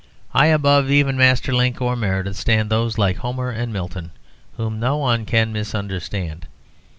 High 0.29 0.47
above 0.47 0.89
even 0.89 1.15
Maeterlinck 1.15 1.79
or 1.79 1.95
Meredith 1.95 2.35
stand 2.35 2.71
those, 2.71 2.97
like 2.97 3.17
Homer 3.17 3.51
and 3.51 3.71
Milton, 3.71 4.09
whom 4.57 4.79
no 4.79 4.97
one 4.97 5.25
can 5.27 5.53
misunderstand. 5.53 6.47